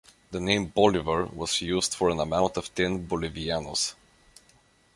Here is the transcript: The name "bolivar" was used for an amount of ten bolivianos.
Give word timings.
The 0.31 0.39
name 0.39 0.65
"bolivar" 0.65 1.27
was 1.27 1.61
used 1.61 1.93
for 1.93 2.09
an 2.09 2.19
amount 2.19 2.57
of 2.57 2.73
ten 2.73 3.07
bolivianos. 3.07 3.93